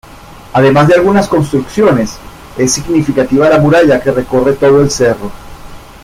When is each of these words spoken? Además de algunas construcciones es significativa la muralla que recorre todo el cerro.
Además 0.53 0.87
de 0.87 0.95
algunas 0.95 1.27
construcciones 1.27 2.17
es 2.57 2.73
significativa 2.73 3.47
la 3.47 3.59
muralla 3.59 4.01
que 4.01 4.09
recorre 4.09 4.53
todo 4.53 4.81
el 4.81 4.89
cerro. 4.89 5.29